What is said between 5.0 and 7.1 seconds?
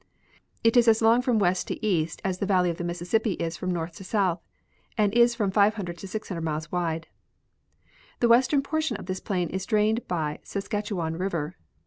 is from 500 to 600 miles wide.